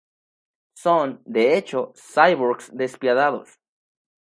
[0.73, 3.59] Son, de hecho, cyborgs despiadados.